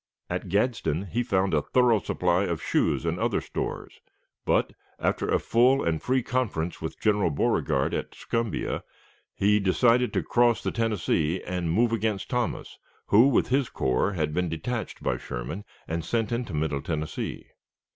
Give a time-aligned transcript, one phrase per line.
[0.31, 4.01] At Gadsden he found a thorough supply of shoes and other stores,
[4.45, 8.83] but, after a full and free conference with General Beauregard at Tuscumbia,
[9.35, 12.79] he decided to cross the Tennessee and move against Thomas,
[13.09, 17.45] who with his corps had been detached by Sherman and sent into Middle Tennessee.